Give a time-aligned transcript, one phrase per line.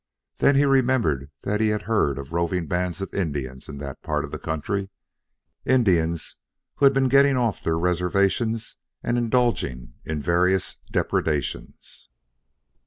[0.37, 4.25] Then he remembered that he had heard of roving bands of Indians in that part
[4.25, 4.89] of the country
[5.63, 6.37] Indians
[6.77, 12.09] who had been getting off their reservations and indulging in various depredations.